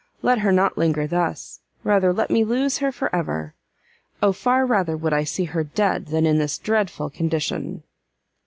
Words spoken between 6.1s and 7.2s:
in this dreadful